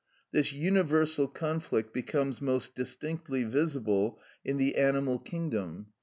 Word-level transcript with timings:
This 0.31 0.51
universal 0.51 1.27
conflict 1.27 1.93
becomes 1.93 2.41
most 2.41 2.73
distinctly 2.73 3.43
visible 3.43 4.19
in 4.43 4.57
the 4.57 4.77
animal 4.77 5.19
kingdom. 5.19 5.91